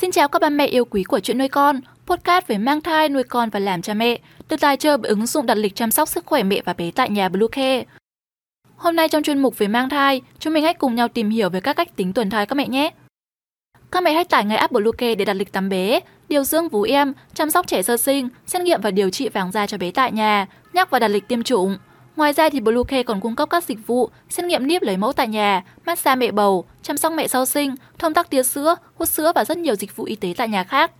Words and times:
Xin 0.00 0.10
chào 0.10 0.28
các 0.28 0.42
ba 0.42 0.48
mẹ 0.48 0.66
yêu 0.66 0.84
quý 0.84 1.04
của 1.04 1.20
chuyện 1.20 1.38
nuôi 1.38 1.48
con, 1.48 1.80
podcast 2.06 2.46
về 2.46 2.58
mang 2.58 2.80
thai, 2.80 3.08
nuôi 3.08 3.22
con 3.22 3.50
và 3.50 3.60
làm 3.60 3.82
cha 3.82 3.94
mẹ, 3.94 4.18
được 4.48 4.60
tài 4.60 4.76
trợ 4.76 4.96
bởi 4.96 5.08
ứng 5.08 5.26
dụng 5.26 5.46
đặt 5.46 5.54
lịch 5.54 5.74
chăm 5.74 5.90
sóc 5.90 6.08
sức 6.08 6.26
khỏe 6.26 6.42
mẹ 6.42 6.60
và 6.64 6.72
bé 6.72 6.90
tại 6.90 7.10
nhà 7.10 7.28
Bluecare. 7.28 7.84
Hôm 8.76 8.96
nay 8.96 9.08
trong 9.08 9.22
chuyên 9.22 9.38
mục 9.38 9.58
về 9.58 9.68
mang 9.68 9.88
thai, 9.88 10.20
chúng 10.38 10.54
mình 10.54 10.64
hãy 10.64 10.74
cùng 10.74 10.94
nhau 10.94 11.08
tìm 11.08 11.30
hiểu 11.30 11.50
về 11.50 11.60
các 11.60 11.72
cách 11.76 11.96
tính 11.96 12.12
tuần 12.12 12.30
thai 12.30 12.46
các 12.46 12.54
mẹ 12.54 12.68
nhé. 12.68 12.90
Các 13.90 14.02
mẹ 14.02 14.12
hãy 14.12 14.24
tải 14.24 14.44
ngay 14.44 14.56
app 14.56 14.72
Bluecare 14.72 15.14
để 15.14 15.24
đặt 15.24 15.34
lịch 15.34 15.52
tắm 15.52 15.68
bé, 15.68 16.00
điều 16.28 16.44
dưỡng 16.44 16.68
vú 16.68 16.82
em, 16.82 17.12
chăm 17.34 17.50
sóc 17.50 17.66
trẻ 17.66 17.82
sơ 17.82 17.96
sinh, 17.96 18.28
xét 18.46 18.62
nghiệm 18.62 18.80
và 18.80 18.90
điều 18.90 19.10
trị 19.10 19.28
vàng 19.28 19.52
da 19.52 19.66
cho 19.66 19.78
bé 19.78 19.90
tại 19.90 20.12
nhà, 20.12 20.46
nhắc 20.72 20.90
và 20.90 20.98
đặt 20.98 21.08
lịch 21.08 21.28
tiêm 21.28 21.42
chủng. 21.42 21.76
Ngoài 22.20 22.32
ra 22.32 22.50
thì 22.50 22.60
Bluecare 22.60 23.02
còn 23.02 23.20
cung 23.20 23.36
cấp 23.36 23.50
các 23.50 23.64
dịch 23.64 23.86
vụ 23.86 24.10
xét 24.28 24.46
nghiệm 24.46 24.66
níp 24.66 24.82
lấy 24.82 24.96
mẫu 24.96 25.12
tại 25.12 25.28
nhà, 25.28 25.64
massage 25.86 26.16
mẹ 26.16 26.30
bầu, 26.30 26.64
chăm 26.82 26.96
sóc 26.96 27.12
mẹ 27.12 27.28
sau 27.28 27.46
sinh, 27.46 27.74
thông 27.98 28.14
tắc 28.14 28.30
tia 28.30 28.42
sữa, 28.42 28.76
hút 28.94 29.08
sữa 29.08 29.32
và 29.34 29.44
rất 29.44 29.58
nhiều 29.58 29.74
dịch 29.74 29.96
vụ 29.96 30.04
y 30.04 30.16
tế 30.16 30.34
tại 30.36 30.48
nhà 30.48 30.64
khác. 30.64 30.90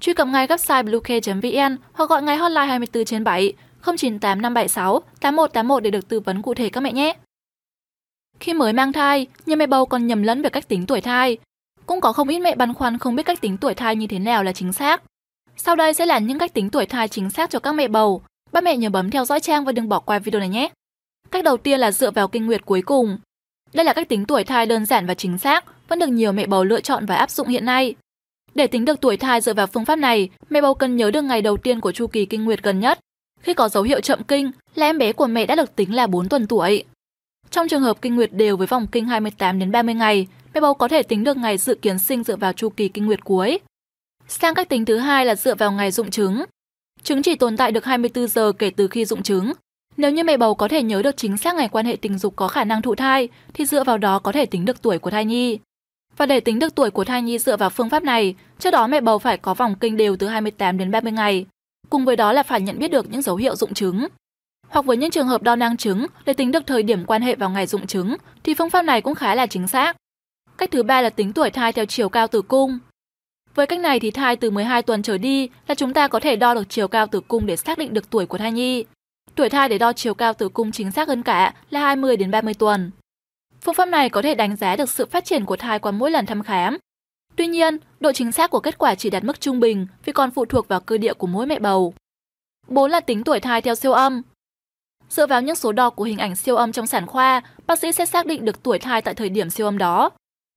Truy 0.00 0.14
cập 0.14 0.28
ngay 0.28 0.46
website 0.46 0.84
bluecare.vn 0.84 1.76
hoặc 1.92 2.10
gọi 2.10 2.22
ngay 2.22 2.36
hotline 2.36 2.66
24 2.66 3.04
trên 3.04 3.24
7 3.24 3.52
098 3.84 4.42
576 4.42 5.00
8181 5.20 5.82
để 5.82 5.90
được 5.90 6.08
tư 6.08 6.20
vấn 6.20 6.42
cụ 6.42 6.54
thể 6.54 6.68
các 6.68 6.80
mẹ 6.80 6.92
nhé. 6.92 7.16
Khi 8.40 8.54
mới 8.54 8.72
mang 8.72 8.92
thai, 8.92 9.26
nhiều 9.46 9.56
mẹ 9.56 9.66
bầu 9.66 9.86
còn 9.86 10.06
nhầm 10.06 10.22
lẫn 10.22 10.42
về 10.42 10.50
cách 10.50 10.68
tính 10.68 10.86
tuổi 10.86 11.00
thai. 11.00 11.38
Cũng 11.86 12.00
có 12.00 12.12
không 12.12 12.28
ít 12.28 12.38
mẹ 12.38 12.54
băn 12.54 12.74
khoăn 12.74 12.98
không 12.98 13.16
biết 13.16 13.26
cách 13.26 13.40
tính 13.40 13.56
tuổi 13.56 13.74
thai 13.74 13.96
như 13.96 14.06
thế 14.06 14.18
nào 14.18 14.44
là 14.44 14.52
chính 14.52 14.72
xác. 14.72 15.02
Sau 15.56 15.76
đây 15.76 15.94
sẽ 15.94 16.06
là 16.06 16.18
những 16.18 16.38
cách 16.38 16.54
tính 16.54 16.70
tuổi 16.70 16.86
thai 16.86 17.08
chính 17.08 17.30
xác 17.30 17.50
cho 17.50 17.58
các 17.58 17.72
mẹ 17.72 17.88
bầu. 17.88 18.22
Ba 18.52 18.60
mẹ 18.60 18.76
nhớ 18.76 18.90
bấm 18.90 19.10
theo 19.10 19.24
dõi 19.24 19.40
trang 19.40 19.64
và 19.64 19.72
đừng 19.72 19.88
bỏ 19.88 19.98
qua 19.98 20.18
video 20.18 20.40
này 20.40 20.48
nhé. 20.48 20.70
Cách 21.30 21.44
đầu 21.44 21.56
tiên 21.56 21.80
là 21.80 21.92
dựa 21.92 22.10
vào 22.10 22.28
kinh 22.28 22.46
nguyệt 22.46 22.64
cuối 22.64 22.82
cùng. 22.82 23.18
Đây 23.72 23.84
là 23.84 23.92
cách 23.92 24.08
tính 24.08 24.24
tuổi 24.24 24.44
thai 24.44 24.66
đơn 24.66 24.86
giản 24.86 25.06
và 25.06 25.14
chính 25.14 25.38
xác, 25.38 25.88
vẫn 25.88 25.98
được 25.98 26.06
nhiều 26.06 26.32
mẹ 26.32 26.46
bầu 26.46 26.64
lựa 26.64 26.80
chọn 26.80 27.06
và 27.06 27.16
áp 27.16 27.30
dụng 27.30 27.48
hiện 27.48 27.64
nay. 27.64 27.94
Để 28.54 28.66
tính 28.66 28.84
được 28.84 29.00
tuổi 29.00 29.16
thai 29.16 29.40
dựa 29.40 29.54
vào 29.54 29.66
phương 29.66 29.84
pháp 29.84 29.96
này, 29.96 30.28
mẹ 30.50 30.60
bầu 30.60 30.74
cần 30.74 30.96
nhớ 30.96 31.10
được 31.10 31.22
ngày 31.22 31.42
đầu 31.42 31.56
tiên 31.56 31.80
của 31.80 31.92
chu 31.92 32.06
kỳ 32.06 32.26
kinh 32.26 32.44
nguyệt 32.44 32.62
gần 32.62 32.80
nhất. 32.80 32.98
Khi 33.40 33.54
có 33.54 33.68
dấu 33.68 33.82
hiệu 33.82 34.00
chậm 34.00 34.22
kinh, 34.22 34.50
là 34.74 34.86
em 34.86 34.98
bé 34.98 35.12
của 35.12 35.26
mẹ 35.26 35.46
đã 35.46 35.54
được 35.54 35.76
tính 35.76 35.94
là 35.94 36.06
4 36.06 36.28
tuần 36.28 36.46
tuổi. 36.46 36.84
Trong 37.50 37.68
trường 37.68 37.82
hợp 37.82 38.02
kinh 38.02 38.16
nguyệt 38.16 38.32
đều 38.32 38.56
với 38.56 38.66
vòng 38.66 38.86
kinh 38.92 39.06
28 39.06 39.58
đến 39.58 39.72
30 39.72 39.94
ngày, 39.94 40.26
mẹ 40.54 40.60
bầu 40.60 40.74
có 40.74 40.88
thể 40.88 41.02
tính 41.02 41.24
được 41.24 41.36
ngày 41.36 41.58
dự 41.58 41.74
kiến 41.74 41.98
sinh 41.98 42.24
dựa 42.24 42.36
vào 42.36 42.52
chu 42.52 42.68
kỳ 42.68 42.88
kinh 42.88 43.06
nguyệt 43.06 43.24
cuối. 43.24 43.58
Sang 44.28 44.54
cách 44.54 44.68
tính 44.68 44.84
thứ 44.84 44.98
hai 44.98 45.26
là 45.26 45.34
dựa 45.34 45.54
vào 45.54 45.72
ngày 45.72 45.90
dụng 45.90 46.10
trứng. 46.10 46.44
Trứng 47.02 47.22
chỉ 47.22 47.34
tồn 47.34 47.56
tại 47.56 47.72
được 47.72 47.84
24 47.84 48.28
giờ 48.28 48.52
kể 48.52 48.70
từ 48.70 48.88
khi 48.88 49.04
dụng 49.04 49.22
trứng. 49.22 49.52
Nếu 49.96 50.10
như 50.10 50.24
mẹ 50.24 50.36
bầu 50.36 50.54
có 50.54 50.68
thể 50.68 50.82
nhớ 50.82 51.02
được 51.02 51.16
chính 51.16 51.36
xác 51.36 51.54
ngày 51.54 51.68
quan 51.68 51.86
hệ 51.86 51.96
tình 51.96 52.18
dục 52.18 52.36
có 52.36 52.48
khả 52.48 52.64
năng 52.64 52.82
thụ 52.82 52.94
thai, 52.94 53.28
thì 53.54 53.66
dựa 53.66 53.84
vào 53.84 53.98
đó 53.98 54.18
có 54.18 54.32
thể 54.32 54.46
tính 54.46 54.64
được 54.64 54.82
tuổi 54.82 54.98
của 54.98 55.10
thai 55.10 55.24
nhi. 55.24 55.58
Và 56.16 56.26
để 56.26 56.40
tính 56.40 56.58
được 56.58 56.74
tuổi 56.74 56.90
của 56.90 57.04
thai 57.04 57.22
nhi 57.22 57.38
dựa 57.38 57.56
vào 57.56 57.70
phương 57.70 57.90
pháp 57.90 58.02
này, 58.02 58.34
trước 58.58 58.70
đó 58.70 58.86
mẹ 58.86 59.00
bầu 59.00 59.18
phải 59.18 59.36
có 59.36 59.54
vòng 59.54 59.74
kinh 59.80 59.96
đều 59.96 60.16
từ 60.16 60.28
28 60.28 60.78
đến 60.78 60.90
30 60.90 61.12
ngày. 61.12 61.46
Cùng 61.90 62.04
với 62.04 62.16
đó 62.16 62.32
là 62.32 62.42
phải 62.42 62.60
nhận 62.60 62.78
biết 62.78 62.90
được 62.90 63.10
những 63.10 63.22
dấu 63.22 63.36
hiệu 63.36 63.56
dụng 63.56 63.74
trứng. 63.74 64.06
Hoặc 64.68 64.84
với 64.84 64.96
những 64.96 65.10
trường 65.10 65.28
hợp 65.28 65.42
đo 65.42 65.56
nang 65.56 65.76
trứng 65.76 66.06
để 66.24 66.32
tính 66.32 66.52
được 66.52 66.66
thời 66.66 66.82
điểm 66.82 67.04
quan 67.04 67.22
hệ 67.22 67.34
vào 67.34 67.50
ngày 67.50 67.66
dụng 67.66 67.86
trứng, 67.86 68.16
thì 68.42 68.54
phương 68.54 68.70
pháp 68.70 68.82
này 68.82 69.00
cũng 69.00 69.14
khá 69.14 69.34
là 69.34 69.46
chính 69.46 69.68
xác. 69.68 69.96
Cách 70.58 70.70
thứ 70.70 70.82
ba 70.82 71.02
là 71.02 71.10
tính 71.10 71.32
tuổi 71.32 71.50
thai 71.50 71.72
theo 71.72 71.84
chiều 71.86 72.08
cao 72.08 72.26
tử 72.26 72.42
cung. 72.42 72.78
Với 73.54 73.66
cách 73.66 73.80
này 73.80 74.00
thì 74.00 74.10
thai 74.10 74.36
từ 74.36 74.50
12 74.50 74.82
tuần 74.82 75.02
trở 75.02 75.18
đi 75.18 75.48
là 75.68 75.74
chúng 75.74 75.92
ta 75.92 76.08
có 76.08 76.20
thể 76.20 76.36
đo 76.36 76.54
được 76.54 76.68
chiều 76.68 76.88
cao 76.88 77.06
tử 77.06 77.20
cung 77.20 77.46
để 77.46 77.56
xác 77.56 77.78
định 77.78 77.94
được 77.94 78.10
tuổi 78.10 78.26
của 78.26 78.38
thai 78.38 78.52
nhi. 78.52 78.84
Tuổi 79.34 79.48
thai 79.48 79.68
để 79.68 79.78
đo 79.78 79.92
chiều 79.92 80.14
cao 80.14 80.34
tử 80.34 80.48
cung 80.48 80.72
chính 80.72 80.92
xác 80.92 81.08
hơn 81.08 81.22
cả 81.22 81.54
là 81.70 81.80
20 81.80 82.16
đến 82.16 82.30
30 82.30 82.54
tuần. 82.54 82.90
Phương 83.60 83.74
pháp 83.74 83.84
này 83.84 84.08
có 84.08 84.22
thể 84.22 84.34
đánh 84.34 84.56
giá 84.56 84.76
được 84.76 84.90
sự 84.90 85.06
phát 85.06 85.24
triển 85.24 85.44
của 85.44 85.56
thai 85.56 85.78
qua 85.78 85.92
mỗi 85.92 86.10
lần 86.10 86.26
thăm 86.26 86.42
khám. 86.42 86.76
Tuy 87.36 87.46
nhiên, 87.46 87.78
độ 88.00 88.12
chính 88.12 88.32
xác 88.32 88.50
của 88.50 88.60
kết 88.60 88.78
quả 88.78 88.94
chỉ 88.94 89.10
đạt 89.10 89.24
mức 89.24 89.40
trung 89.40 89.60
bình 89.60 89.86
vì 90.04 90.12
còn 90.12 90.30
phụ 90.30 90.44
thuộc 90.44 90.68
vào 90.68 90.80
cơ 90.80 90.98
địa 90.98 91.14
của 91.14 91.26
mỗi 91.26 91.46
mẹ 91.46 91.58
bầu. 91.58 91.94
4 92.68 92.90
là 92.90 93.00
tính 93.00 93.24
tuổi 93.24 93.40
thai 93.40 93.62
theo 93.62 93.74
siêu 93.74 93.92
âm. 93.92 94.22
Dựa 95.08 95.26
vào 95.26 95.42
những 95.42 95.56
số 95.56 95.72
đo 95.72 95.90
của 95.90 96.04
hình 96.04 96.18
ảnh 96.18 96.36
siêu 96.36 96.56
âm 96.56 96.72
trong 96.72 96.86
sản 96.86 97.06
khoa, 97.06 97.42
bác 97.66 97.78
sĩ 97.78 97.92
sẽ 97.92 98.06
xác 98.06 98.26
định 98.26 98.44
được 98.44 98.62
tuổi 98.62 98.78
thai 98.78 99.02
tại 99.02 99.14
thời 99.14 99.28
điểm 99.28 99.50
siêu 99.50 99.66
âm 99.66 99.78
đó. 99.78 100.10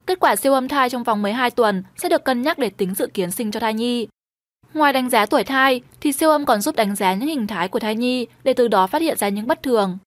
Kết 0.05 0.19
quả 0.19 0.35
siêu 0.35 0.53
âm 0.53 0.67
thai 0.67 0.89
trong 0.89 1.03
vòng 1.03 1.21
12 1.21 1.51
tuần 1.51 1.83
sẽ 1.97 2.09
được 2.09 2.23
cân 2.23 2.41
nhắc 2.41 2.59
để 2.59 2.69
tính 2.69 2.93
dự 2.93 3.07
kiến 3.07 3.31
sinh 3.31 3.51
cho 3.51 3.59
thai 3.59 3.73
nhi. 3.73 4.07
Ngoài 4.73 4.93
đánh 4.93 5.09
giá 5.09 5.25
tuổi 5.25 5.43
thai, 5.43 5.81
thì 6.01 6.11
siêu 6.11 6.29
âm 6.29 6.45
còn 6.45 6.61
giúp 6.61 6.75
đánh 6.75 6.95
giá 6.95 7.13
những 7.13 7.29
hình 7.29 7.47
thái 7.47 7.67
của 7.67 7.79
thai 7.79 7.95
nhi 7.95 8.27
để 8.43 8.53
từ 8.53 8.67
đó 8.67 8.87
phát 8.87 9.01
hiện 9.01 9.17
ra 9.17 9.29
những 9.29 9.47
bất 9.47 9.63
thường. 9.63 9.97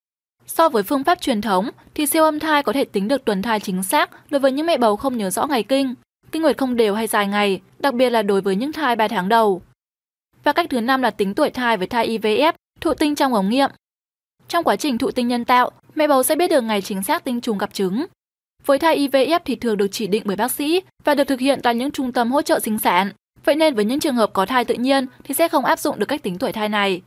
So 0.47 0.69
với 0.69 0.83
phương 0.83 1.05
pháp 1.05 1.21
truyền 1.21 1.41
thống, 1.41 1.71
thì 1.95 2.07
siêu 2.07 2.25
âm 2.25 2.41
thai 2.41 2.63
có 2.63 2.73
thể 2.73 2.85
tính 2.85 3.09
được 3.09 3.25
tuần 3.25 3.43
thai 3.43 3.61
chính 3.61 3.83
xác 3.83 4.31
đối 4.31 4.41
với 4.41 4.53
những 4.53 4.67
mẹ 4.67 4.77
bầu 4.77 4.97
không 4.97 5.17
nhớ 5.19 5.31
rõ 5.31 5.47
ngày 5.47 5.63
kinh, 5.63 5.95
kinh 6.33 6.43
nguyệt 6.43 6.59
không 6.59 6.77
đều 6.77 6.95
hay 6.95 7.07
dài 7.07 7.27
ngày, 7.27 7.61
đặc 7.79 7.95
biệt 7.95 8.11
là 8.11 8.23
đối 8.23 8.41
với 8.41 8.57
những 8.57 8.73
thai 8.73 8.97
3 8.97 9.09
tháng 9.09 9.29
đầu. 9.29 9.63
Và 10.45 10.53
cách 10.53 10.67
thứ 10.71 10.81
năm 10.81 11.03
là 11.03 11.11
tính 11.11 11.35
tuổi 11.35 11.51
thai 11.51 11.77
với 11.77 11.87
thai 11.87 12.09
IVF, 12.09 12.53
thụ 12.81 12.95
tinh 12.95 13.15
trong 13.15 13.35
ống 13.35 13.49
nghiệm. 13.49 13.71
Trong 14.49 14.65
quá 14.65 14.77
trình 14.77 14.99
thụ 14.99 15.11
tinh 15.11 15.29
nhân 15.29 15.45
tạo, 15.45 15.71
mẹ 15.95 16.09
bầu 16.09 16.23
sẽ 16.23 16.37
biết 16.37 16.51
được 16.51 16.61
ngày 16.61 16.83
chính 16.83 17.03
xác 17.03 17.25
tinh 17.25 17.41
trùng 17.41 17.59
gặp 17.59 17.75
trứng. 17.75 18.07
Với 18.67 18.79
thai 18.79 19.09
IVF 19.09 19.41
thì 19.45 19.57
thường 19.57 19.77
được 19.77 19.89
chỉ 19.93 20.07
định 20.07 20.23
bởi 20.25 20.37
bác 20.37 20.53
sĩ 20.53 20.81
và 21.05 21.15
được 21.15 21.25
thực 21.25 21.41
hiện 21.41 21.61
tại 21.63 21.75
những 21.75 21.91
trung 21.91 22.13
tâm 22.13 22.33
hỗ 22.33 22.43
trợ 22.43 22.61
sinh 22.61 22.79
sản. 22.79 23.11
Vậy 23.45 23.55
nên 23.55 23.75
với 23.75 23.85
những 23.85 24.01
trường 24.01 24.17
hợp 24.17 24.31
có 24.33 24.47
thai 24.47 24.65
tự 24.65 24.75
nhiên 24.75 25.07
thì 25.25 25.35
sẽ 25.35 25.49
không 25.49 25.65
áp 25.65 25.79
dụng 25.79 25.99
được 25.99 26.07
cách 26.07 26.23
tính 26.23 26.39
tuổi 26.39 26.53
thai 26.53 26.69
này. 26.69 27.03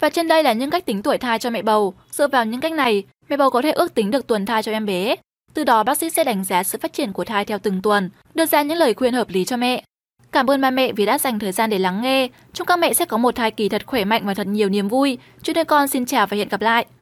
Và 0.00 0.10
trên 0.10 0.28
đây 0.28 0.42
là 0.42 0.52
những 0.52 0.70
cách 0.70 0.86
tính 0.86 1.02
tuổi 1.02 1.18
thai 1.18 1.38
cho 1.38 1.50
mẹ 1.50 1.62
bầu. 1.62 1.94
Dựa 2.10 2.28
vào 2.28 2.44
những 2.44 2.60
cách 2.60 2.72
này, 2.72 3.04
mẹ 3.28 3.36
bầu 3.36 3.50
có 3.50 3.62
thể 3.62 3.70
ước 3.70 3.94
tính 3.94 4.10
được 4.10 4.26
tuần 4.26 4.46
thai 4.46 4.62
cho 4.62 4.72
em 4.72 4.86
bé. 4.86 5.16
Từ 5.54 5.64
đó 5.64 5.82
bác 5.82 5.98
sĩ 5.98 6.10
sẽ 6.10 6.24
đánh 6.24 6.44
giá 6.44 6.62
sự 6.62 6.78
phát 6.78 6.92
triển 6.92 7.12
của 7.12 7.24
thai 7.24 7.44
theo 7.44 7.58
từng 7.58 7.82
tuần, 7.82 8.10
đưa 8.34 8.46
ra 8.46 8.62
những 8.62 8.78
lời 8.78 8.94
khuyên 8.94 9.14
hợp 9.14 9.28
lý 9.28 9.44
cho 9.44 9.56
mẹ. 9.56 9.82
Cảm 10.32 10.50
ơn 10.50 10.60
ba 10.60 10.70
mẹ 10.70 10.92
vì 10.92 11.06
đã 11.06 11.18
dành 11.18 11.38
thời 11.38 11.52
gian 11.52 11.70
để 11.70 11.78
lắng 11.78 12.02
nghe. 12.02 12.28
Chúc 12.52 12.66
các 12.66 12.78
mẹ 12.78 12.94
sẽ 12.94 13.04
có 13.04 13.16
một 13.16 13.34
thai 13.34 13.50
kỳ 13.50 13.68
thật 13.68 13.86
khỏe 13.86 14.04
mạnh 14.04 14.26
và 14.26 14.34
thật 14.34 14.46
nhiều 14.46 14.68
niềm 14.68 14.88
vui. 14.88 15.18
Chúc 15.42 15.56
đứa 15.56 15.64
con 15.64 15.88
xin 15.88 16.06
chào 16.06 16.26
và 16.26 16.36
hẹn 16.36 16.48
gặp 16.48 16.60
lại. 16.60 16.86